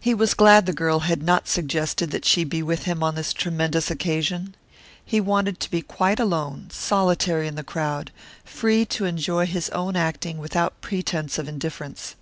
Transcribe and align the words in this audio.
He 0.00 0.14
was 0.14 0.32
glad 0.32 0.64
the 0.64 0.72
girl 0.72 1.00
had 1.00 1.22
not 1.22 1.46
suggested 1.46 2.10
that 2.12 2.24
she 2.24 2.44
be 2.44 2.62
with 2.62 2.84
him 2.84 3.02
on 3.02 3.14
this 3.14 3.34
tremendous 3.34 3.90
occasion. 3.90 4.54
He 5.04 5.20
wanted 5.20 5.60
to 5.60 5.70
be 5.70 5.82
quite 5.82 6.18
alone, 6.18 6.68
solitary 6.72 7.46
in 7.46 7.56
the 7.56 7.62
crowd, 7.62 8.10
free 8.42 8.86
to 8.86 9.04
enjoy 9.04 9.44
his 9.44 9.68
own 9.68 9.96
acting 9.96 10.38
without 10.38 10.80
pretense 10.80 11.36
of 11.36 11.46
indifference. 11.46 12.14